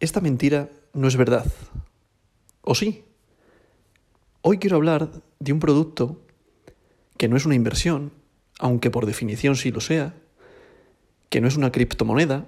esta 0.00 0.20
mentira 0.20 0.70
no 0.94 1.06
es 1.08 1.16
verdad. 1.16 1.46
¿O 2.62 2.74
sí? 2.74 3.04
Hoy 4.42 4.58
quiero 4.58 4.76
hablar 4.76 5.10
de 5.38 5.52
un 5.52 5.60
producto 5.60 6.20
que 7.18 7.28
no 7.28 7.36
es 7.36 7.44
una 7.44 7.54
inversión, 7.54 8.12
aunque 8.58 8.90
por 8.90 9.04
definición 9.04 9.56
sí 9.56 9.70
lo 9.70 9.80
sea, 9.80 10.14
que 11.28 11.42
no 11.42 11.48
es 11.48 11.56
una 11.56 11.70
criptomoneda, 11.70 12.46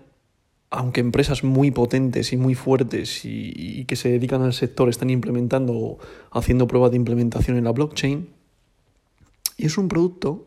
aunque 0.70 1.00
empresas 1.00 1.44
muy 1.44 1.70
potentes 1.70 2.32
y 2.32 2.38
muy 2.38 2.54
fuertes 2.54 3.24
y, 3.24 3.84
que 3.84 3.96
se 3.96 4.08
dedican 4.08 4.42
al 4.42 4.54
sector 4.54 4.88
están 4.88 5.10
implementando 5.10 5.74
o 5.74 5.98
haciendo 6.30 6.66
pruebas 6.66 6.90
de 6.92 6.96
implementación 6.96 7.58
en 7.58 7.64
la 7.64 7.72
blockchain, 7.72 8.30
y 9.58 9.66
es 9.66 9.76
un 9.76 9.88
producto 9.88 10.46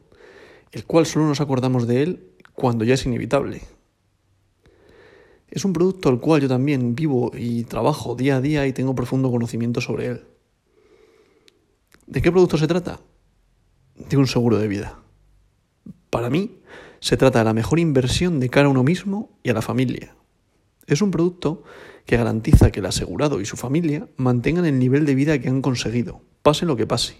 el 0.71 0.85
cual 0.85 1.05
solo 1.05 1.27
nos 1.27 1.41
acordamos 1.41 1.85
de 1.85 2.01
él 2.01 2.23
cuando 2.53 2.83
ya 2.83 2.95
es 2.95 3.05
inevitable. 3.05 3.61
Es 5.55 5.63
un 5.63 5.71
producto 5.71 6.09
al 6.09 6.19
cual 6.19 6.41
yo 6.41 6.49
también 6.49 6.95
vivo 6.95 7.31
y 7.33 7.63
trabajo 7.63 8.13
día 8.13 8.35
a 8.35 8.41
día 8.41 8.67
y 8.67 8.73
tengo 8.73 8.93
profundo 8.93 9.31
conocimiento 9.31 9.79
sobre 9.79 10.07
él. 10.07 10.25
¿De 12.07 12.21
qué 12.21 12.29
producto 12.29 12.57
se 12.57 12.67
trata? 12.67 12.99
De 13.95 14.17
un 14.17 14.27
seguro 14.27 14.57
de 14.57 14.67
vida. 14.67 14.99
Para 16.09 16.29
mí, 16.29 16.59
se 16.99 17.15
trata 17.15 17.39
de 17.39 17.45
la 17.45 17.53
mejor 17.53 17.79
inversión 17.79 18.41
de 18.41 18.49
cara 18.49 18.67
a 18.67 18.69
uno 18.69 18.83
mismo 18.83 19.39
y 19.43 19.49
a 19.49 19.53
la 19.53 19.61
familia. 19.61 20.17
Es 20.87 21.01
un 21.01 21.09
producto 21.09 21.63
que 22.05 22.17
garantiza 22.17 22.69
que 22.69 22.81
el 22.81 22.87
asegurado 22.87 23.39
y 23.39 23.45
su 23.45 23.55
familia 23.55 24.09
mantengan 24.17 24.65
el 24.65 24.77
nivel 24.77 25.05
de 25.05 25.15
vida 25.15 25.39
que 25.39 25.47
han 25.47 25.61
conseguido, 25.61 26.21
pase 26.41 26.65
lo 26.65 26.75
que 26.75 26.85
pase. 26.85 27.15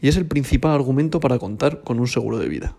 Y 0.00 0.08
es 0.08 0.16
el 0.16 0.26
principal 0.26 0.72
argumento 0.72 1.20
para 1.20 1.38
contar 1.38 1.84
con 1.84 2.00
un 2.00 2.08
seguro 2.08 2.36
de 2.38 2.48
vida. 2.48 2.76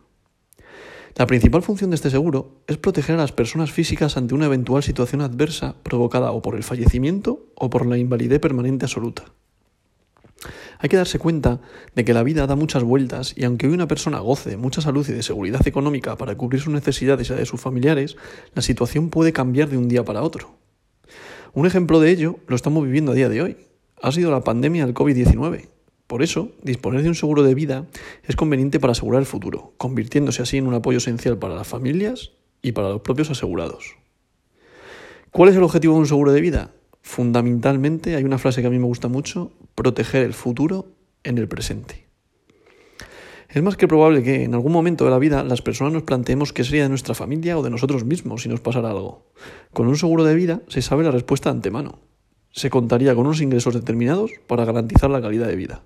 La 1.17 1.27
principal 1.27 1.63
función 1.63 1.91
de 1.91 1.95
este 1.95 2.09
seguro 2.09 2.61
es 2.67 2.77
proteger 2.77 3.15
a 3.15 3.19
las 3.19 3.31
personas 3.31 3.71
físicas 3.71 4.17
ante 4.17 4.35
una 4.35 4.47
eventual 4.47 4.83
situación 4.83 5.21
adversa 5.21 5.75
provocada 5.81 6.33
o 6.33 6.41
por 6.41 6.55
el 6.55 6.63
fallecimiento 6.63 7.53
o 7.55 7.69
por 7.69 7.85
la 7.85 7.97
invalidez 7.97 8.41
permanente 8.41 8.83
absoluta. 8.83 9.23
Hay 10.77 10.89
que 10.89 10.97
darse 10.97 11.17
cuenta 11.17 11.61
de 11.95 12.03
que 12.03 12.13
la 12.13 12.21
vida 12.21 12.47
da 12.47 12.57
muchas 12.57 12.83
vueltas 12.83 13.33
y 13.37 13.45
aunque 13.45 13.65
hoy 13.65 13.73
una 13.73 13.87
persona 13.87 14.19
goce 14.19 14.49
de 14.49 14.57
mucha 14.57 14.81
salud 14.81 15.07
y 15.07 15.13
de 15.13 15.23
seguridad 15.23 15.65
económica 15.65 16.17
para 16.17 16.35
cubrir 16.35 16.59
sus 16.59 16.73
necesidades 16.73 17.29
y 17.29 17.33
de 17.33 17.45
sus 17.45 17.61
familiares, 17.61 18.17
la 18.53 18.61
situación 18.61 19.09
puede 19.09 19.31
cambiar 19.31 19.69
de 19.69 19.77
un 19.77 19.87
día 19.87 20.03
para 20.03 20.21
otro. 20.21 20.57
Un 21.53 21.65
ejemplo 21.65 22.01
de 22.01 22.11
ello 22.11 22.39
lo 22.47 22.57
estamos 22.57 22.83
viviendo 22.83 23.13
a 23.13 23.15
día 23.15 23.29
de 23.29 23.41
hoy. 23.41 23.57
Ha 24.01 24.11
sido 24.11 24.31
la 24.31 24.43
pandemia 24.43 24.85
del 24.85 24.93
COVID-19. 24.93 25.69
Por 26.07 26.21
eso, 26.21 26.51
disponer 26.61 27.01
de 27.01 27.09
un 27.09 27.15
seguro 27.15 27.41
de 27.41 27.55
vida 27.55 27.87
es 28.23 28.35
conveniente 28.35 28.79
para 28.79 28.91
asegurar 28.91 29.21
el 29.21 29.25
futuro, 29.25 29.73
convirtiéndose 29.77 30.41
así 30.43 30.57
en 30.57 30.67
un 30.67 30.75
apoyo 30.75 30.99
esencial 30.99 31.39
para 31.39 31.55
las 31.55 31.67
familias 31.67 32.31
y 32.61 32.73
para 32.73 32.89
los 32.89 33.01
propios 33.01 33.31
asegurados. 33.31 33.95
¿Cuál 35.31 35.49
es 35.49 35.55
el 35.55 35.63
objetivo 35.63 35.95
de 35.95 35.99
un 36.01 36.07
seguro 36.07 36.31
de 36.31 36.41
vida? 36.41 36.71
Fundamentalmente, 37.01 38.15
hay 38.15 38.23
una 38.23 38.37
frase 38.37 38.61
que 38.61 38.67
a 38.67 38.71
mí 38.71 38.79
me 38.79 38.85
gusta 38.85 39.07
mucho, 39.07 39.51
proteger 39.75 40.23
el 40.23 40.33
futuro 40.33 40.87
en 41.23 41.37
el 41.37 41.47
presente. 41.47 42.05
Es 43.49 43.63
más 43.63 43.77
que 43.77 43.87
probable 43.87 44.21
que 44.21 44.43
en 44.43 44.53
algún 44.53 44.71
momento 44.71 45.05
de 45.05 45.11
la 45.11 45.19
vida 45.19 45.43
las 45.43 45.61
personas 45.61 45.93
nos 45.93 46.03
planteemos 46.03 46.51
qué 46.51 46.63
sería 46.63 46.83
de 46.83 46.89
nuestra 46.89 47.15
familia 47.15 47.57
o 47.57 47.63
de 47.63 47.69
nosotros 47.69 48.03
mismos 48.03 48.41
si 48.41 48.49
nos 48.49 48.59
pasara 48.59 48.91
algo. 48.91 49.25
Con 49.71 49.87
un 49.87 49.97
seguro 49.97 50.23
de 50.23 50.35
vida 50.35 50.61
se 50.67 50.81
sabe 50.81 51.03
la 51.03 51.11
respuesta 51.11 51.49
de 51.49 51.57
antemano. 51.57 51.99
Se 52.51 52.69
contaría 52.69 53.15
con 53.15 53.25
unos 53.25 53.41
ingresos 53.41 53.73
determinados 53.73 54.31
para 54.47 54.65
garantizar 54.65 55.09
la 55.09 55.21
calidad 55.21 55.47
de 55.47 55.55
vida. 55.55 55.83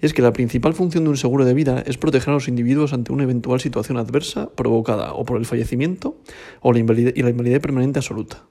Es 0.00 0.12
que 0.12 0.22
la 0.22 0.32
principal 0.32 0.74
función 0.74 1.04
de 1.04 1.10
un 1.10 1.16
seguro 1.16 1.44
de 1.44 1.54
vida 1.54 1.82
es 1.86 1.96
proteger 1.96 2.30
a 2.30 2.34
los 2.34 2.48
individuos 2.48 2.92
ante 2.92 3.12
una 3.12 3.22
eventual 3.22 3.60
situación 3.60 3.96
adversa 3.96 4.50
provocada 4.54 5.12
o 5.14 5.24
por 5.24 5.38
el 5.38 5.46
fallecimiento 5.46 6.20
o 6.60 6.72
la 6.72 6.78
invalidez, 6.78 7.14
y 7.16 7.22
la 7.22 7.60
permanente 7.60 7.98
absoluta 7.98 8.46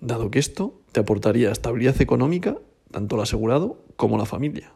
dado 0.00 0.30
que 0.30 0.38
esto 0.38 0.80
te 0.92 1.00
aportaría 1.00 1.52
estabilidad 1.52 2.00
económica 2.00 2.56
tanto 2.90 3.16
al 3.16 3.22
asegurado 3.22 3.84
como 3.96 4.16
a 4.16 4.18
la 4.18 4.26
familia. 4.26 4.72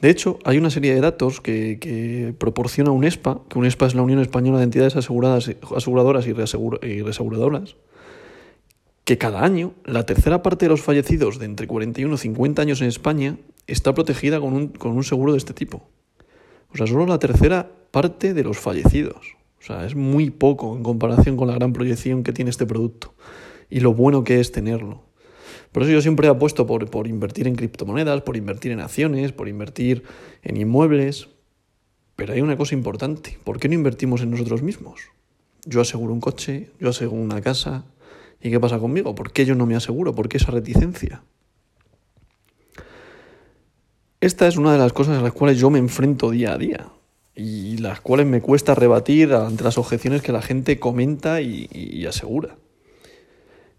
De 0.00 0.08
hecho, 0.08 0.38
hay 0.44 0.56
una 0.56 0.70
serie 0.70 0.94
de 0.94 1.00
datos 1.00 1.40
que, 1.40 2.34
proporciona 2.38 2.90
UNESPA, 2.90 3.40
que 3.48 3.58
UNESPA 3.58 3.86
es 3.86 3.94
la 3.94 4.02
Unión 4.02 4.20
Española 4.20 4.58
de 4.58 4.64
Entidades 4.64 4.96
Aseguradas, 4.96 5.50
Aseguradoras 5.76 6.26
y, 6.26 6.30
y 6.30 7.02
Reaseguradoras, 7.02 7.76
que 9.04 9.18
cada 9.18 9.42
año 9.44 9.74
la 9.84 10.06
tercera 10.06 10.42
parte 10.42 10.66
de 10.66 10.70
los 10.70 10.80
fallecidos 10.80 11.38
de 11.38 11.46
entre 11.46 11.66
41 11.66 12.14
y 12.14 12.18
50 12.18 12.62
años 12.62 12.80
en 12.80 12.88
España 12.88 13.36
está 13.72 13.94
protegida 13.94 14.40
con 14.40 14.52
un, 14.52 14.68
con 14.68 14.92
un 14.92 15.04
seguro 15.04 15.32
de 15.32 15.38
este 15.38 15.54
tipo. 15.54 15.88
O 16.72 16.76
sea, 16.76 16.86
solo 16.86 17.06
la 17.06 17.18
tercera 17.18 17.70
parte 17.90 18.34
de 18.34 18.44
los 18.44 18.58
fallecidos. 18.58 19.36
O 19.60 19.62
sea, 19.62 19.84
es 19.84 19.94
muy 19.94 20.30
poco 20.30 20.76
en 20.76 20.82
comparación 20.82 21.36
con 21.36 21.48
la 21.48 21.54
gran 21.54 21.72
proyección 21.72 22.22
que 22.22 22.32
tiene 22.32 22.50
este 22.50 22.66
producto 22.66 23.14
y 23.68 23.80
lo 23.80 23.94
bueno 23.94 24.24
que 24.24 24.40
es 24.40 24.52
tenerlo. 24.52 25.02
Por 25.72 25.82
eso 25.82 25.92
yo 25.92 26.00
siempre 26.00 26.26
he 26.26 26.30
apuesto 26.30 26.66
por, 26.66 26.90
por 26.90 27.06
invertir 27.06 27.46
en 27.46 27.54
criptomonedas, 27.54 28.22
por 28.22 28.36
invertir 28.36 28.72
en 28.72 28.80
acciones, 28.80 29.32
por 29.32 29.48
invertir 29.48 30.02
en 30.42 30.56
inmuebles. 30.56 31.28
Pero 32.16 32.32
hay 32.32 32.40
una 32.40 32.56
cosa 32.56 32.74
importante, 32.74 33.38
¿por 33.44 33.58
qué 33.58 33.68
no 33.68 33.74
invertimos 33.74 34.20
en 34.20 34.30
nosotros 34.30 34.62
mismos? 34.62 35.00
Yo 35.64 35.80
aseguro 35.80 36.12
un 36.12 36.20
coche, 36.20 36.70
yo 36.80 36.90
aseguro 36.90 37.22
una 37.22 37.40
casa, 37.40 37.84
¿y 38.42 38.50
qué 38.50 38.58
pasa 38.58 38.78
conmigo? 38.78 39.14
¿Por 39.14 39.32
qué 39.32 39.44
yo 39.46 39.54
no 39.54 39.66
me 39.66 39.76
aseguro? 39.76 40.14
¿Por 40.14 40.28
qué 40.28 40.38
esa 40.38 40.50
reticencia? 40.50 41.22
Esta 44.20 44.46
es 44.46 44.58
una 44.58 44.72
de 44.72 44.78
las 44.78 44.92
cosas 44.92 45.18
a 45.18 45.22
las 45.22 45.32
cuales 45.32 45.58
yo 45.58 45.70
me 45.70 45.78
enfrento 45.78 46.28
día 46.28 46.52
a 46.52 46.58
día 46.58 46.88
y 47.34 47.78
las 47.78 48.02
cuales 48.02 48.26
me 48.26 48.42
cuesta 48.42 48.74
rebatir 48.74 49.32
ante 49.32 49.64
las 49.64 49.78
objeciones 49.78 50.20
que 50.20 50.30
la 50.30 50.42
gente 50.42 50.78
comenta 50.78 51.40
y, 51.40 52.04
asegura. 52.06 52.58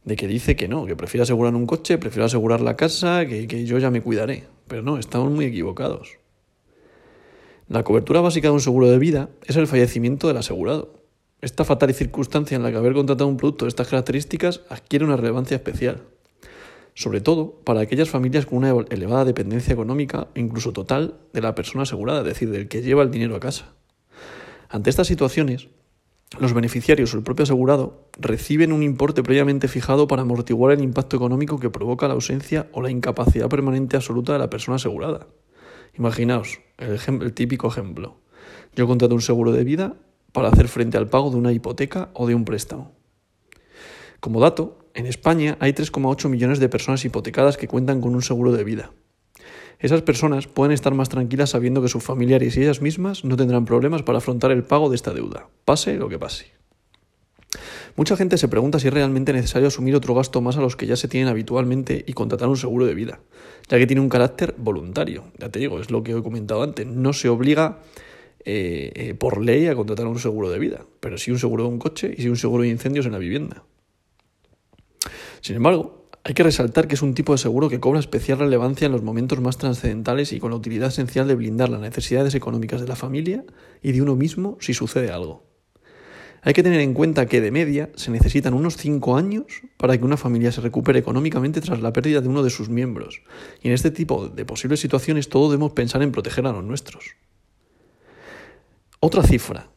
De 0.03 0.15
que 0.15 0.25
dice 0.25 0.55
que 0.55 0.67
no, 0.67 0.87
que 0.87 0.95
prefiere 0.95 1.21
asegurar 1.21 1.53
un 1.53 1.67
coche, 1.67 1.99
prefiero 1.99 2.25
asegurar 2.25 2.59
la 2.61 2.75
casa, 2.75 3.27
que, 3.27 3.47
que 3.47 3.65
yo 3.65 3.77
ya 3.77 3.91
me 3.91 4.01
cuidaré. 4.01 4.45
Pero 4.67 4.81
no, 4.81 4.97
estamos 4.97 5.31
muy 5.31 5.45
equivocados. 5.45 6.17
La 7.69 7.83
cobertura 7.83 8.19
básica 8.21 8.47
de 8.47 8.55
un 8.55 8.61
seguro 8.61 8.89
de 8.89 8.97
vida 8.97 9.29
es 9.45 9.57
el 9.57 9.67
fallecimiento 9.67 10.27
del 10.27 10.37
asegurado. 10.37 11.03
Esta 11.41 11.65
fatal 11.65 11.93
circunstancia 11.93 12.55
en 12.55 12.63
la 12.63 12.71
que 12.71 12.77
haber 12.77 12.93
contratado 12.93 13.29
un 13.29 13.37
producto 13.37 13.65
de 13.65 13.69
estas 13.69 13.89
características 13.89 14.61
adquiere 14.69 15.05
una 15.05 15.17
relevancia 15.17 15.55
especial 15.55 16.01
sobre 17.01 17.19
todo 17.19 17.59
para 17.63 17.81
aquellas 17.81 18.09
familias 18.09 18.45
con 18.45 18.59
una 18.59 18.85
elevada 18.89 19.25
dependencia 19.25 19.73
económica, 19.73 20.27
incluso 20.35 20.71
total, 20.71 21.15
de 21.33 21.41
la 21.41 21.55
persona 21.55 21.83
asegurada, 21.83 22.19
es 22.19 22.25
decir, 22.25 22.51
del 22.51 22.67
que 22.67 22.83
lleva 22.83 23.01
el 23.01 23.09
dinero 23.09 23.35
a 23.35 23.39
casa. 23.39 23.73
Ante 24.69 24.91
estas 24.91 25.07
situaciones, 25.07 25.69
los 26.39 26.53
beneficiarios 26.53 27.13
o 27.13 27.17
el 27.17 27.23
propio 27.23 27.43
asegurado 27.43 28.07
reciben 28.19 28.71
un 28.71 28.83
importe 28.83 29.23
previamente 29.23 29.67
fijado 29.67 30.07
para 30.07 30.21
amortiguar 30.21 30.73
el 30.73 30.83
impacto 30.83 31.17
económico 31.17 31.59
que 31.59 31.71
provoca 31.71 32.07
la 32.07 32.13
ausencia 32.13 32.69
o 32.71 32.81
la 32.81 32.91
incapacidad 32.91 33.49
permanente 33.49 33.97
absoluta 33.97 34.33
de 34.33 34.39
la 34.39 34.51
persona 34.51 34.75
asegurada. 34.75 35.27
Imaginaos 35.97 36.59
el, 36.77 36.99
el 37.21 37.33
típico 37.33 37.67
ejemplo. 37.67 38.19
Yo 38.75 38.85
contrato 38.85 39.15
un 39.15 39.21
seguro 39.21 39.51
de 39.51 39.63
vida 39.63 39.95
para 40.31 40.49
hacer 40.49 40.67
frente 40.67 40.97
al 40.97 41.09
pago 41.09 41.31
de 41.31 41.37
una 41.37 41.51
hipoteca 41.51 42.11
o 42.13 42.27
de 42.27 42.35
un 42.35 42.45
préstamo. 42.45 42.93
Como 44.19 44.39
dato, 44.39 44.80
en 44.93 45.05
España 45.05 45.57
hay 45.59 45.73
3,8 45.73 46.29
millones 46.29 46.59
de 46.59 46.69
personas 46.69 47.03
hipotecadas 47.05 47.57
que 47.57 47.67
cuentan 47.67 48.01
con 48.01 48.15
un 48.15 48.21
seguro 48.21 48.51
de 48.51 48.63
vida. 48.63 48.91
Esas 49.79 50.03
personas 50.03 50.47
pueden 50.47 50.71
estar 50.71 50.93
más 50.93 51.09
tranquilas 51.09 51.49
sabiendo 51.49 51.81
que 51.81 51.87
sus 51.87 52.03
familiares 52.03 52.55
y 52.55 52.61
ellas 52.61 52.81
mismas 52.81 53.25
no 53.25 53.35
tendrán 53.35 53.65
problemas 53.65 54.03
para 54.03 54.19
afrontar 54.19 54.51
el 54.51 54.63
pago 54.63 54.89
de 54.89 54.95
esta 54.95 55.13
deuda, 55.13 55.49
pase 55.65 55.95
lo 55.95 56.07
que 56.07 56.19
pase. 56.19 56.51
Mucha 57.95 58.15
gente 58.15 58.37
se 58.37 58.47
pregunta 58.47 58.79
si 58.79 58.87
es 58.87 58.93
realmente 58.93 59.33
necesario 59.33 59.67
asumir 59.67 59.95
otro 59.95 60.13
gasto 60.13 60.39
más 60.39 60.55
a 60.57 60.61
los 60.61 60.75
que 60.75 60.87
ya 60.87 60.95
se 60.95 61.07
tienen 61.07 61.27
habitualmente 61.27 62.03
y 62.07 62.13
contratar 62.13 62.47
un 62.47 62.57
seguro 62.57 62.85
de 62.85 62.93
vida, 62.93 63.19
ya 63.67 63.77
que 63.77 63.87
tiene 63.87 64.01
un 64.01 64.09
carácter 64.09 64.55
voluntario. 64.57 65.25
Ya 65.39 65.49
te 65.49 65.59
digo, 65.59 65.79
es 65.79 65.91
lo 65.91 66.03
que 66.03 66.11
he 66.11 66.21
comentado 66.21 66.63
antes, 66.63 66.85
no 66.85 67.11
se 67.11 67.27
obliga 67.27 67.79
eh, 68.45 68.91
eh, 68.95 69.13
por 69.15 69.43
ley 69.43 69.67
a 69.67 69.75
contratar 69.75 70.07
un 70.07 70.19
seguro 70.19 70.49
de 70.49 70.59
vida, 70.59 70.85
pero 70.99 71.17
sí 71.17 71.31
un 71.31 71.39
seguro 71.39 71.63
de 71.63 71.69
un 71.69 71.79
coche 71.79 72.13
y 72.15 72.21
sí 72.21 72.29
un 72.29 72.37
seguro 72.37 72.63
de 72.63 72.69
incendios 72.69 73.05
en 73.05 73.11
la 73.11 73.17
vivienda. 73.17 73.63
Sin 75.41 75.55
embargo, 75.55 76.07
hay 76.23 76.35
que 76.35 76.43
resaltar 76.43 76.87
que 76.87 76.95
es 76.95 77.01
un 77.01 77.15
tipo 77.15 77.31
de 77.31 77.39
seguro 77.39 77.67
que 77.67 77.79
cobra 77.79 77.99
especial 77.99 78.39
relevancia 78.39 78.85
en 78.85 78.91
los 78.91 79.01
momentos 79.01 79.41
más 79.41 79.57
trascendentales 79.57 80.33
y 80.33 80.39
con 80.39 80.51
la 80.51 80.57
utilidad 80.57 80.89
esencial 80.89 81.27
de 81.27 81.35
blindar 81.35 81.69
las 81.69 81.81
necesidades 81.81 82.35
económicas 82.35 82.79
de 82.79 82.87
la 82.87 82.95
familia 82.95 83.43
y 83.81 83.91
de 83.91 84.01
uno 84.01 84.15
mismo 84.15 84.57
si 84.59 84.75
sucede 84.75 85.11
algo. 85.11 85.43
Hay 86.43 86.53
que 86.53 86.63
tener 86.63 86.81
en 86.81 86.93
cuenta 86.93 87.27
que 87.27 87.41
de 87.41 87.51
media 87.51 87.89
se 87.95 88.09
necesitan 88.09 88.53
unos 88.53 88.77
5 88.77 89.15
años 89.15 89.45
para 89.77 89.97
que 89.97 90.05
una 90.05 90.17
familia 90.17 90.51
se 90.51 90.61
recupere 90.61 90.99
económicamente 90.99 91.61
tras 91.61 91.81
la 91.81 91.93
pérdida 91.93 92.21
de 92.21 92.27
uno 92.27 92.41
de 92.41 92.49
sus 92.49 92.69
miembros, 92.69 93.21
y 93.61 93.67
en 93.67 93.73
este 93.73 93.91
tipo 93.91 94.27
de 94.27 94.45
posibles 94.45 94.79
situaciones 94.79 95.29
todo 95.29 95.51
debemos 95.51 95.73
pensar 95.73 96.01
en 96.01 96.11
proteger 96.11 96.47
a 96.47 96.51
los 96.51 96.63
nuestros. 96.63 97.15
Otra 98.99 99.21
cifra, 99.23 99.69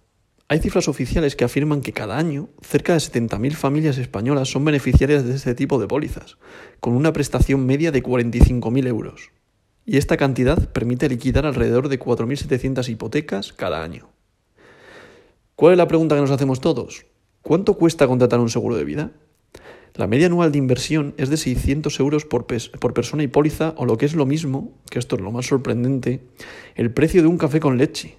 hay 0.55 0.61
cifras 0.61 0.87
oficiales 0.87 1.35
que 1.35 1.43
afirman 1.43 1.81
que 1.81 1.93
cada 1.93 2.17
año 2.17 2.49
cerca 2.63 2.93
de 2.93 3.01
70.000 3.01 3.55
familias 3.55 3.99
españolas 3.99 4.49
son 4.49 4.65
beneficiarias 4.65 5.25
de 5.25 5.35
este 5.35 5.57
tipo 5.57 5.81
de 5.81 5.89
pólizas, 5.89 6.39
con 6.79 6.95
una 6.95 7.13
prestación 7.13 7.67
media 7.67 7.91
de 7.91 8.05
45.000 8.05 8.87
euros. 8.87 9.33
Y 9.85 9.97
esta 9.97 10.17
cantidad 10.17 10.71
permite 10.71 11.09
liquidar 11.09 11.45
alrededor 11.45 11.89
de 11.89 11.99
4.700 11.99 12.89
hipotecas 12.89 13.53
cada 13.53 13.83
año. 13.83 14.11
¿Cuál 15.57 15.73
es 15.73 15.79
la 15.79 15.89
pregunta 15.89 16.15
que 16.15 16.21
nos 16.21 16.31
hacemos 16.31 16.61
todos? 16.61 17.05
¿Cuánto 17.43 17.75
cuesta 17.75 18.07
contratar 18.07 18.39
un 18.39 18.49
seguro 18.49 18.77
de 18.77 18.85
vida? 18.85 19.11
La 19.95 20.07
media 20.07 20.27
anual 20.27 20.53
de 20.53 20.59
inversión 20.59 21.15
es 21.17 21.31
de 21.31 21.37
600 21.37 21.99
euros 21.99 22.27
por, 22.27 22.47
por, 22.47 22.95
persona 22.95 23.25
y 23.25 23.27
póliza, 23.27 23.75
o 23.77 23.87
lo 23.87 23.99
que 23.99 24.07
es 24.07 24.15
lo 24.15 24.25
mismo, 24.25 24.73
que 24.89 25.01
esto 25.01 25.17
es 25.17 25.23
lo 25.23 25.33
más 25.33 25.47
sorprendente, 25.47 26.21
el 26.77 26.93
precio 26.93 27.23
de 27.23 27.29
un 27.29 27.39
café 27.39 27.59
con 27.59 27.77
leche. 27.77 28.19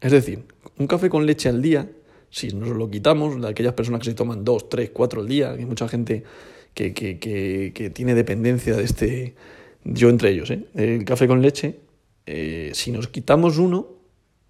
Es 0.00 0.12
decir, 0.12 0.44
un 0.78 0.86
café 0.86 1.08
con 1.08 1.26
leche 1.26 1.48
al 1.48 1.62
día, 1.62 1.90
si 2.30 2.48
nos 2.48 2.70
lo 2.70 2.90
quitamos, 2.90 3.40
de 3.40 3.48
aquellas 3.48 3.74
personas 3.74 4.00
que 4.00 4.06
se 4.06 4.14
toman 4.14 4.44
dos, 4.44 4.68
tres, 4.68 4.90
cuatro 4.90 5.20
al 5.20 5.28
día, 5.28 5.52
hay 5.52 5.64
mucha 5.64 5.88
gente 5.88 6.24
que, 6.74 6.92
que, 6.92 7.18
que, 7.18 7.90
tiene 7.90 8.14
dependencia 8.14 8.76
de 8.76 8.84
este, 8.84 9.34
yo 9.84 10.10
entre 10.10 10.30
ellos, 10.30 10.50
¿eh? 10.50 10.66
el 10.74 11.04
café 11.04 11.26
con 11.26 11.40
leche, 11.40 11.80
eh, 12.26 12.70
si 12.74 12.90
nos 12.92 13.08
quitamos 13.08 13.58
uno 13.58 13.88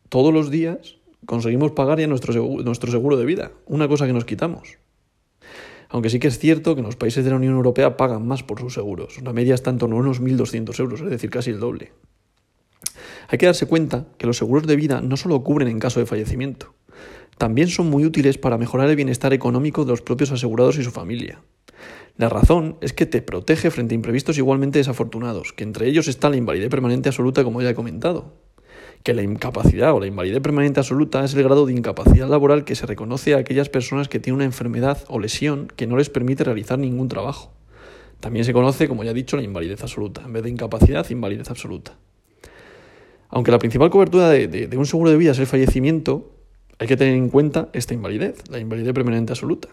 todos 0.08 0.32
los 0.32 0.50
días, 0.50 0.96
conseguimos 1.26 1.72
pagar 1.72 2.00
ya 2.00 2.06
nuestro 2.06 2.32
nuestro 2.64 2.90
seguro 2.90 3.16
de 3.16 3.24
vida, 3.24 3.52
una 3.66 3.86
cosa 3.88 4.06
que 4.06 4.12
nos 4.12 4.24
quitamos. 4.24 4.78
Aunque 5.88 6.10
sí 6.10 6.18
que 6.18 6.28
es 6.28 6.38
cierto 6.38 6.74
que 6.74 6.80
en 6.80 6.86
los 6.86 6.96
países 6.96 7.24
de 7.24 7.30
la 7.30 7.36
Unión 7.36 7.54
Europea 7.54 7.96
pagan 7.96 8.26
más 8.26 8.42
por 8.42 8.58
sus 8.58 8.74
seguros. 8.74 9.22
La 9.22 9.32
media 9.32 9.54
está 9.54 9.70
en 9.70 9.78
torno 9.78 9.96
a 9.96 10.00
unos 10.00 10.20
1.200 10.20 10.80
euros, 10.80 11.00
es 11.00 11.10
decir, 11.10 11.30
casi 11.30 11.50
el 11.50 11.60
doble. 11.60 11.92
Hay 13.28 13.38
que 13.38 13.46
darse 13.46 13.66
cuenta 13.66 14.06
que 14.18 14.26
los 14.26 14.36
seguros 14.36 14.66
de 14.66 14.76
vida 14.76 15.00
no 15.00 15.16
solo 15.16 15.42
cubren 15.42 15.68
en 15.68 15.78
caso 15.78 16.00
de 16.00 16.06
fallecimiento, 16.06 16.74
también 17.38 17.68
son 17.68 17.90
muy 17.90 18.04
útiles 18.04 18.38
para 18.38 18.56
mejorar 18.56 18.88
el 18.88 18.96
bienestar 18.96 19.32
económico 19.32 19.84
de 19.84 19.90
los 19.90 20.02
propios 20.02 20.32
asegurados 20.32 20.78
y 20.78 20.84
su 20.84 20.90
familia. 20.90 21.42
La 22.16 22.30
razón 22.30 22.78
es 22.80 22.94
que 22.94 23.04
te 23.04 23.20
protege 23.20 23.70
frente 23.70 23.94
a 23.94 23.96
imprevistos 23.96 24.38
igualmente 24.38 24.78
desafortunados, 24.78 25.52
que 25.52 25.64
entre 25.64 25.86
ellos 25.86 26.08
está 26.08 26.30
la 26.30 26.36
invalidez 26.36 26.70
permanente 26.70 27.10
absoluta, 27.10 27.44
como 27.44 27.60
ya 27.60 27.70
he 27.70 27.74
comentado 27.74 28.32
que 29.06 29.14
la 29.14 29.22
incapacidad 29.22 29.94
o 29.94 30.00
la 30.00 30.08
invalidez 30.08 30.40
permanente 30.40 30.80
absoluta 30.80 31.22
es 31.22 31.32
el 31.32 31.44
grado 31.44 31.64
de 31.64 31.72
incapacidad 31.72 32.28
laboral 32.28 32.64
que 32.64 32.74
se 32.74 32.86
reconoce 32.86 33.34
a 33.34 33.38
aquellas 33.38 33.68
personas 33.68 34.08
que 34.08 34.18
tienen 34.18 34.36
una 34.36 34.44
enfermedad 34.44 35.04
o 35.06 35.20
lesión 35.20 35.68
que 35.76 35.86
no 35.86 35.96
les 35.96 36.10
permite 36.10 36.42
realizar 36.42 36.76
ningún 36.76 37.06
trabajo. 37.06 37.52
También 38.18 38.44
se 38.44 38.52
conoce, 38.52 38.88
como 38.88 39.04
ya 39.04 39.12
he 39.12 39.14
dicho, 39.14 39.36
la 39.36 39.44
invalidez 39.44 39.80
absoluta. 39.82 40.22
En 40.24 40.32
vez 40.32 40.42
de 40.42 40.50
incapacidad, 40.50 41.08
invalidez 41.08 41.48
absoluta. 41.50 41.96
Aunque 43.28 43.50
la 43.50 43.58
principal 43.58 43.90
cobertura 43.90 44.30
de, 44.30 44.76
un 44.76 44.86
seguro 44.86 45.10
de 45.10 45.16
vida 45.16 45.32
es 45.32 45.38
el 45.38 45.46
fallecimiento, 45.46 46.32
hay 46.78 46.86
que 46.86 46.96
tener 46.96 47.14
en 47.14 47.28
cuenta 47.28 47.68
esta 47.72 47.94
invalidez, 47.94 48.42
la 48.50 48.58
invalidez 48.58 48.92
permanente 48.92 49.32
absoluta 49.32 49.68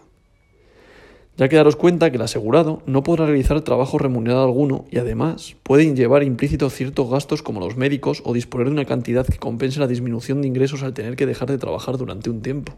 ya 1.36 1.48
que 1.48 1.56
daros 1.56 1.76
cuenta 1.76 2.10
que 2.10 2.16
el 2.16 2.22
asegurado 2.22 2.82
no 2.86 3.02
podrá 3.02 3.26
realizar 3.26 3.60
trabajo 3.62 3.98
remunerado 3.98 4.44
alguno 4.44 4.84
y 4.90 4.98
además 4.98 5.56
pueden 5.62 5.96
llevar 5.96 6.22
implícitos 6.22 6.72
ciertos 6.74 7.10
gastos 7.10 7.42
como 7.42 7.60
los 7.60 7.76
médicos 7.76 8.22
o 8.24 8.32
disponer 8.32 8.68
de 8.68 8.72
una 8.72 8.84
cantidad 8.84 9.26
que 9.26 9.38
compense 9.38 9.80
la 9.80 9.88
disminución 9.88 10.42
de 10.42 10.48
ingresos 10.48 10.82
al 10.82 10.94
tener 10.94 11.16
que 11.16 11.26
dejar 11.26 11.50
de 11.50 11.58
trabajar 11.58 11.96
durante 11.96 12.30
un 12.30 12.40
tiempo. 12.40 12.74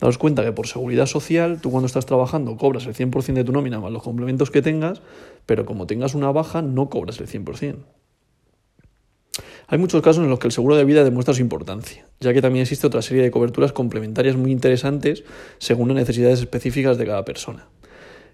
Daros 0.00 0.16
cuenta 0.16 0.42
que 0.42 0.52
por 0.52 0.66
seguridad 0.66 1.06
social, 1.06 1.60
tú 1.60 1.70
cuando 1.70 1.86
estás 1.86 2.06
trabajando 2.06 2.56
cobras 2.56 2.86
el 2.86 2.94
100% 2.94 3.34
de 3.34 3.44
tu 3.44 3.52
nómina 3.52 3.78
más 3.78 3.92
los 3.92 4.02
complementos 4.02 4.50
que 4.50 4.62
tengas, 4.62 5.02
pero 5.44 5.66
como 5.66 5.86
tengas 5.86 6.14
una 6.14 6.32
baja 6.32 6.62
no 6.62 6.88
cobras 6.88 7.20
el 7.20 7.28
100%. 7.28 7.76
Hay 9.72 9.78
muchos 9.78 10.02
casos 10.02 10.22
en 10.22 10.28
los 10.28 10.38
que 10.38 10.48
el 10.48 10.52
seguro 10.52 10.76
de 10.76 10.84
vida 10.84 11.02
demuestra 11.02 11.32
su 11.32 11.40
importancia, 11.40 12.06
ya 12.20 12.34
que 12.34 12.42
también 12.42 12.60
existe 12.60 12.86
otra 12.86 13.00
serie 13.00 13.22
de 13.22 13.30
coberturas 13.30 13.72
complementarias 13.72 14.36
muy 14.36 14.52
interesantes 14.52 15.24
según 15.56 15.88
las 15.88 15.96
necesidades 15.96 16.40
específicas 16.40 16.98
de 16.98 17.06
cada 17.06 17.24
persona. 17.24 17.70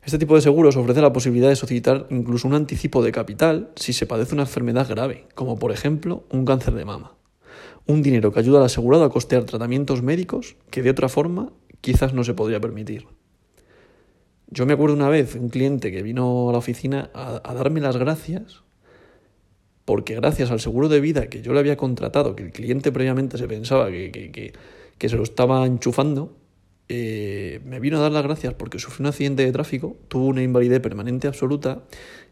Este 0.04 0.18
tipo 0.18 0.34
de 0.34 0.40
seguros 0.40 0.76
ofrece 0.76 1.00
la 1.00 1.12
posibilidad 1.12 1.48
de 1.48 1.54
solicitar 1.54 2.08
incluso 2.10 2.48
un 2.48 2.54
anticipo 2.54 3.04
de 3.04 3.12
capital 3.12 3.70
si 3.76 3.92
se 3.92 4.04
padece 4.04 4.34
una 4.34 4.42
enfermedad 4.42 4.88
grave, 4.88 5.28
como 5.36 5.60
por 5.60 5.70
ejemplo 5.70 6.24
un 6.32 6.44
cáncer 6.44 6.74
de 6.74 6.84
mama. 6.84 7.14
Un 7.86 8.02
dinero 8.02 8.32
que 8.32 8.40
ayuda 8.40 8.58
al 8.58 8.64
asegurado 8.64 9.04
a 9.04 9.10
costear 9.10 9.44
tratamientos 9.44 10.02
médicos 10.02 10.56
que 10.72 10.82
de 10.82 10.90
otra 10.90 11.08
forma 11.08 11.52
quizás 11.80 12.14
no 12.14 12.24
se 12.24 12.34
podría 12.34 12.58
permitir. 12.58 13.06
Yo 14.48 14.66
me 14.66 14.72
acuerdo 14.72 14.96
una 14.96 15.08
vez 15.08 15.36
un 15.36 15.50
cliente 15.50 15.92
que 15.92 16.02
vino 16.02 16.48
a 16.48 16.52
la 16.52 16.58
oficina 16.58 17.10
a, 17.14 17.54
darme 17.54 17.80
las 17.80 17.96
gracias 17.96 18.64
porque 19.88 20.16
gracias 20.16 20.50
al 20.50 20.60
seguro 20.60 20.90
de 20.90 21.00
vida 21.00 21.30
que 21.30 21.40
yo 21.40 21.54
le 21.54 21.60
había 21.60 21.78
contratado, 21.78 22.36
que 22.36 22.42
el 22.42 22.52
cliente 22.52 22.92
previamente 22.92 23.38
se 23.38 23.48
pensaba 23.48 23.90
que, 23.90 24.52
que 24.98 25.08
se 25.08 25.16
lo 25.16 25.22
estaba 25.22 25.64
enchufando, 25.64 26.36
eh, 26.90 27.62
me 27.64 27.80
vino 27.80 27.96
a 27.96 28.00
dar 28.00 28.12
las 28.12 28.22
gracias 28.22 28.52
porque 28.52 28.78
sufrió 28.78 29.04
un 29.04 29.06
accidente 29.06 29.46
de 29.46 29.50
tráfico, 29.50 29.96
tuvo 30.08 30.26
una 30.26 30.42
invalidez 30.42 30.80
permanente 30.80 31.26
absoluta 31.26 31.84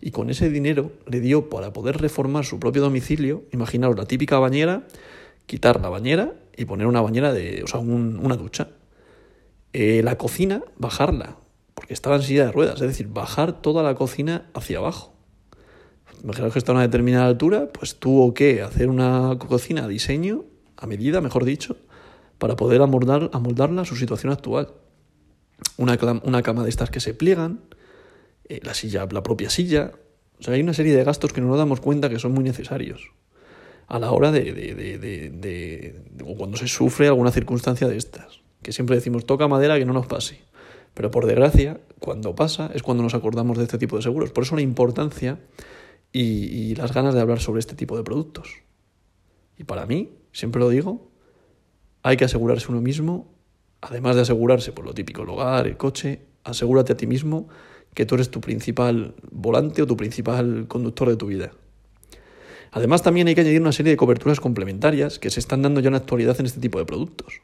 y 0.03 0.11
con 0.11 0.29
ese 0.29 0.51
dinero 0.51 0.93
le 1.07 1.21
dio 1.21 1.49
para 1.49 1.73
poder 1.73 1.97
reformar 1.97 2.45
su 2.45 2.61
propio 2.61 2.83
domicilio, 2.83 3.45
imaginaos 3.55 3.97
la 3.97 4.05
típica 4.05 4.39
bañera, 4.39 4.87
quitar 5.47 5.81
la 5.81 5.89
bañera 5.89 6.35
y 6.59 6.67
poner 6.67 6.87
una 6.87 7.01
bañera 7.01 7.33
de, 7.33 7.63
o 7.65 7.67
sea, 7.67 7.81
una 7.81 8.37
ducha. 8.37 8.69
Eh, 9.73 10.03
la 10.05 10.19
cocina, 10.19 10.63
bajarla, 10.77 11.39
porque 11.73 11.95
estaba 11.95 12.17
en 12.17 12.23
silla 12.23 12.45
de 12.45 12.53
ruedas, 12.53 12.83
es 12.83 12.89
decir, 12.89 13.09
bajar 13.09 13.63
toda 13.63 13.83
la 13.83 13.95
cocina 13.95 14.51
hacia 14.53 14.77
abajo. 14.77 15.16
Imaginaos 16.23 16.53
que 16.53 16.59
está 16.59 16.73
a 16.73 16.75
una 16.75 16.83
determinada 16.83 17.27
altura, 17.27 17.69
pues 17.73 17.97
tuvo 17.97 18.35
que 18.35 18.63
hacer 18.63 18.89
una 18.89 19.37
cocina 19.39 19.85
a 19.85 19.89
diseño, 19.89 20.45
a 20.77 20.87
medida, 20.87 21.21
mejor 21.21 21.45
dicho, 21.45 21.77
para 22.39 22.57
poder 22.57 22.83
amoldar, 22.83 23.31
amoldarla 23.33 23.83
a 23.83 23.85
su 23.85 23.97
situación 23.97 24.33
actual. 24.33 24.73
Una, 25.77 25.99
una, 26.23 26.43
cama 26.43 26.65
de 26.65 26.71
estas 26.71 26.91
que 26.91 27.01
se 27.01 27.15
pliegan, 27.15 27.61
eh, 28.49 28.61
la 28.63 28.75
silla, 28.75 29.07
la 29.11 29.23
propia 29.23 29.51
silla. 29.51 29.93
O 30.39 30.43
sea, 30.43 30.55
hay 30.55 30.61
una 30.61 30.75
serie 30.75 30.95
de 30.95 31.05
gastos 31.05 31.33
que 31.33 31.41
no 31.41 31.49
nos 31.49 31.59
damos 31.59 31.81
cuenta 31.81 32.09
que 32.09 32.19
son 32.19 32.33
muy 32.33 32.45
necesarios 32.45 33.11
a 33.89 33.99
la 33.99 34.11
hora 34.11 34.33
de, 34.33 34.53
de, 34.53 34.75
de, 34.75 35.31
de, 35.31 35.95
cuando 36.37 36.57
se 36.57 36.67
sufre 36.67 37.07
alguna 37.07 37.31
circunstancia 37.31 37.89
de 37.89 37.97
estas. 37.97 38.41
Que 38.63 38.73
siempre 38.73 38.97
decimos, 38.97 39.27
toca 39.27 39.49
madera 39.49 39.79
que 39.79 39.85
no 39.85 39.93
nos 39.93 40.07
pase. 40.07 40.41
Pero 40.95 41.11
por 41.11 41.27
desgracia, 41.27 41.81
cuando 42.01 42.35
pasa 42.35 42.71
es 42.75 42.83
cuando 42.83 43.03
nos 43.03 43.15
acordamos 43.15 43.59
de 43.59 43.65
este 43.65 43.79
tipo 43.79 43.97
de 43.97 44.03
seguros. 44.03 44.33
Por 44.33 44.45
eso 44.45 44.57
la 44.57 44.63
importancia 44.63 45.39
y, 46.13 46.75
las 46.77 46.93
ganas 46.93 47.15
de 47.15 47.21
hablar 47.21 47.41
sobre 47.41 47.61
este 47.61 47.75
tipo 47.75 47.97
de 47.97 48.05
productos. 48.05 48.63
Y 49.59 49.65
para 49.65 49.87
mí, 49.87 50.13
siempre 50.33 50.61
lo 50.61 50.69
digo, 50.69 51.11
hay 52.03 52.17
que 52.17 52.25
asegurarse 52.25 52.71
uno 52.71 52.81
mismo, 52.81 53.35
además 53.81 54.17
de 54.17 54.23
asegurarse 54.23 54.73
por 54.73 54.85
lo 54.85 54.95
típico, 54.95 55.23
el 55.23 55.29
hogar, 55.29 55.67
el 55.67 55.77
coche, 55.77 56.21
asegúrate 56.45 56.93
a 56.93 56.97
ti 56.97 57.07
mismo 57.07 57.49
que 57.95 58.07
tú 58.07 58.15
eres 58.15 58.31
tu 58.31 58.41
principal 58.41 59.15
volante 59.31 59.83
o 59.83 59.87
tu 59.87 59.97
principal 59.97 60.67
conductor 60.69 61.09
de 61.09 61.17
tu 61.17 61.27
vida. 61.27 61.53
Además, 62.73 63.03
también 63.03 63.27
hay 63.27 63.35
que 63.35 63.41
añadir 63.41 63.61
una 63.61 63.73
serie 63.73 63.91
de 63.91 63.97
coberturas 63.97 64.39
complementarias 64.39 65.19
que 65.19 65.31
se 65.31 65.41
están 65.41 65.63
dando 65.63 65.81
ya 65.81 65.89
en 65.89 65.93
la 65.93 65.99
actualidad 65.99 66.39
en 66.39 66.47
este 66.47 66.61
tipo 66.61 66.79
de 66.79 66.85
productos, 66.85 67.41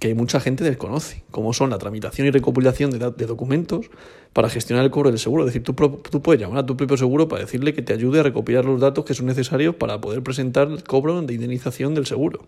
que 0.00 0.14
mucha 0.14 0.40
gente 0.40 0.64
desconoce, 0.64 1.24
como 1.30 1.52
son 1.52 1.70
la 1.70 1.78
tramitación 1.78 2.26
y 2.26 2.30
recopilación 2.30 2.90
de, 2.90 3.26
documentos 3.26 3.90
para 4.32 4.48
gestionar 4.48 4.84
el 4.84 4.90
cobro 4.90 5.10
del 5.10 5.18
seguro. 5.18 5.44
Es 5.44 5.46
decir, 5.52 5.62
tú, 5.62 5.74
tú, 5.74 6.22
puedes 6.22 6.40
llamar 6.40 6.58
a 6.58 6.66
tu 6.66 6.76
propio 6.76 6.96
seguro 6.96 7.28
para 7.28 7.42
decirle 7.42 7.74
que 7.74 7.82
te 7.82 7.92
ayude 7.92 8.20
a 8.20 8.22
recopilar 8.22 8.64
los 8.64 8.80
datos 8.80 9.04
que 9.04 9.14
son 9.14 9.26
necesarios 9.26 9.74
para 9.76 10.00
poder 10.00 10.22
presentar 10.22 10.68
el 10.68 10.82
cobro 10.82 11.20
de 11.22 11.34
indemnización 11.34 11.94
del 11.94 12.06
seguro. 12.06 12.46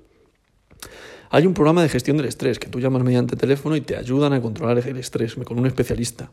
Hay 1.31 1.47
un 1.47 1.55
programa 1.55 1.83
de 1.83 1.88
gestión 1.88 2.16
del 2.16 2.26
estrés 2.26 2.59
que 2.59 2.69
tú 2.69 2.81
llamas 2.81 3.05
mediante 3.05 3.37
teléfono 3.37 3.76
y 3.76 3.81
te 3.81 3.97
ayudan 3.97 4.33
a 4.33 4.43
controlar 4.43 4.78
el 4.78 4.97
estrés 4.97 5.37
con 5.37 5.59
un 5.59 5.66
especialista. 5.66 6.33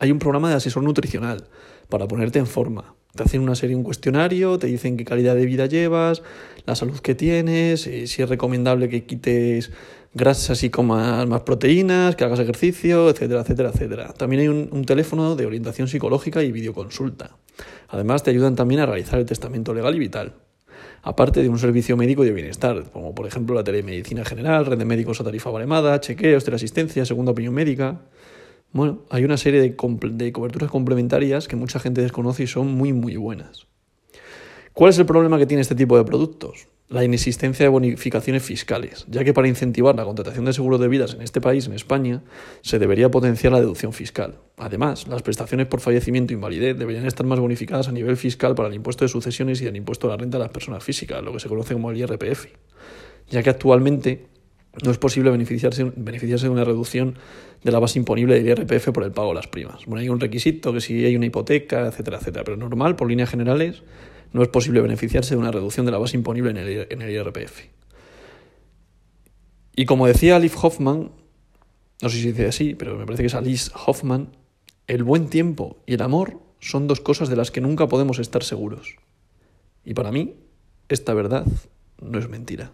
Hay 0.00 0.10
un 0.10 0.18
programa 0.18 0.48
de 0.48 0.56
asesor 0.56 0.82
nutricional 0.82 1.48
para 1.88 2.08
ponerte 2.08 2.38
en 2.38 2.46
forma. 2.46 2.94
Te 3.14 3.22
hacen 3.22 3.40
una 3.40 3.54
serie, 3.54 3.76
un 3.76 3.82
cuestionario, 3.82 4.58
te 4.58 4.66
dicen 4.66 4.96
qué 4.96 5.04
calidad 5.04 5.34
de 5.34 5.46
vida 5.46 5.66
llevas, 5.66 6.22
la 6.66 6.74
salud 6.74 6.98
que 7.00 7.14
tienes, 7.14 7.86
eh, 7.86 8.06
si 8.06 8.22
es 8.22 8.28
recomendable 8.28 8.88
que 8.88 9.04
quites 9.04 9.70
grasas 10.16 10.62
y 10.64 10.70
comas 10.70 11.28
más 11.28 11.42
proteínas, 11.42 12.16
que 12.16 12.24
hagas 12.24 12.40
ejercicio, 12.40 13.10
etcétera, 13.10 13.42
etcétera, 13.42 13.68
etcétera. 13.68 14.12
También 14.14 14.40
hay 14.40 14.48
un, 14.48 14.84
teléfono 14.86 15.36
de 15.36 15.44
orientación 15.44 15.88
psicológica 15.88 16.42
y 16.42 16.52
videoconsulta. 16.52 17.36
Además, 17.88 18.22
te 18.22 18.30
ayudan 18.30 18.56
también 18.56 18.80
a 18.80 18.86
realizar 18.86 19.18
el 19.18 19.26
testamento 19.26 19.74
legal 19.74 19.94
y 19.94 19.98
vital 19.98 20.32
aparte 21.02 21.40
de 21.40 21.48
un 21.48 21.58
servicio 21.58 21.96
médico 21.96 22.24
de 22.24 22.32
bienestar, 22.32 22.90
como 22.92 23.14
por 23.14 23.28
ejemplo 23.28 23.54
la 23.54 23.62
telemedicina 23.62 24.24
general, 24.24 24.66
red 24.66 24.76
de 24.76 24.84
médicos 24.84 25.20
a 25.20 25.24
tarifa 25.24 25.50
baremada, 25.50 26.00
chequeos, 26.00 26.42
teleasistencia, 26.42 27.04
segunda 27.04 27.30
opinión 27.30 27.54
médica. 27.54 28.00
Bueno, 28.72 29.02
hay 29.10 29.24
una 29.24 29.36
serie 29.36 29.60
de 29.60 29.76
coberturas 29.76 30.68
complementarias 30.68 31.46
que 31.46 31.54
mucha 31.54 31.78
gente 31.78 32.00
desconoce 32.00 32.42
y 32.42 32.46
son 32.48 32.74
muy, 32.74 32.92
muy 32.92 33.16
buenas. 33.16 33.68
¿Cuál 34.72 34.90
es 34.90 34.98
el 34.98 35.06
problema 35.06 35.38
que 35.38 35.46
tiene 35.46 35.60
este 35.60 35.76
tipo 35.76 35.96
de 35.96 36.04
productos? 36.04 36.66
La 36.88 37.02
inexistencia 37.02 37.64
de 37.64 37.68
bonificaciones 37.68 38.44
fiscales, 38.44 39.06
ya 39.08 39.24
que 39.24 39.34
para 39.34 39.48
incentivar 39.48 39.96
la 39.96 40.04
contratación 40.04 40.44
de 40.44 40.52
seguros 40.52 40.80
de 40.80 40.86
vidas 40.86 41.14
en 41.14 41.22
este 41.22 41.40
país, 41.40 41.66
en 41.66 41.72
España, 41.72 42.22
se 42.62 42.78
debería 42.78 43.10
potenciar 43.10 43.52
la 43.52 43.60
deducción 43.60 43.92
fiscal. 43.92 44.38
Además, 44.56 45.08
las 45.08 45.22
prestaciones 45.22 45.66
por 45.66 45.80
fallecimiento 45.80 46.32
e 46.32 46.36
invalidez 46.36 46.78
deberían 46.78 47.04
estar 47.06 47.26
más 47.26 47.40
bonificadas 47.40 47.88
a 47.88 47.92
nivel 47.92 48.16
fiscal 48.16 48.54
para 48.54 48.68
el 48.68 48.74
impuesto 48.74 49.04
de 49.04 49.08
sucesiones 49.08 49.60
y 49.62 49.66
el 49.66 49.74
impuesto 49.74 50.06
a 50.06 50.10
la 50.10 50.16
renta 50.16 50.38
de 50.38 50.44
las 50.44 50.52
personas 50.52 50.84
físicas, 50.84 51.22
lo 51.24 51.32
que 51.32 51.40
se 51.40 51.48
conoce 51.48 51.74
como 51.74 51.90
el 51.90 51.96
IRPF, 51.96 52.46
ya 53.30 53.42
que 53.42 53.50
actualmente 53.50 54.26
no 54.84 54.90
es 54.90 54.98
posible 54.98 55.30
beneficiarse, 55.30 55.90
beneficiarse 55.96 56.46
de 56.46 56.50
una 56.50 56.64
reducción 56.64 57.18
de 57.64 57.72
la 57.72 57.80
base 57.80 57.98
imponible 57.98 58.40
del 58.40 58.46
IRPF 58.46 58.90
por 58.90 59.02
el 59.02 59.10
pago 59.10 59.30
de 59.30 59.34
las 59.34 59.48
primas. 59.48 59.86
Bueno, 59.86 60.02
hay 60.02 60.08
un 60.08 60.20
requisito 60.20 60.72
que 60.72 60.80
si 60.80 61.04
hay 61.04 61.16
una 61.16 61.26
hipoteca, 61.26 61.86
etcétera, 61.86 62.18
etcétera, 62.18 62.44
pero 62.44 62.56
normal, 62.56 62.94
por 62.94 63.08
líneas 63.08 63.30
generales, 63.30 63.82
no 64.32 64.42
es 64.42 64.48
posible 64.48 64.80
beneficiarse 64.80 65.34
de 65.34 65.40
una 65.40 65.50
reducción 65.50 65.86
de 65.86 65.92
la 65.92 65.98
base 65.98 66.16
imponible 66.16 66.50
en 66.50 67.02
el, 67.02 67.10
IRPF. 67.10 67.62
Y 69.74 69.84
como 69.84 70.06
decía 70.06 70.36
Alif 70.36 70.56
Hoffman, 70.62 71.12
no 72.02 72.08
sé 72.08 72.16
si 72.18 72.32
dice 72.32 72.46
así, 72.46 72.74
pero 72.74 72.96
me 72.96 73.04
parece 73.04 73.22
que 73.22 73.28
es 73.28 73.34
Alice 73.34 73.70
Hoffman, 73.86 74.28
el 74.86 75.02
buen 75.02 75.28
tiempo 75.28 75.78
y 75.86 75.94
el 75.94 76.02
amor 76.02 76.40
son 76.60 76.86
dos 76.86 77.00
cosas 77.00 77.28
de 77.28 77.36
las 77.36 77.50
que 77.50 77.60
nunca 77.60 77.88
podemos 77.88 78.18
estar 78.18 78.42
seguros. 78.42 78.96
Y 79.84 79.94
para 79.94 80.12
mí, 80.12 80.34
esta 80.88 81.14
verdad 81.14 81.46
no 82.00 82.18
es 82.18 82.28
mentira. 82.28 82.72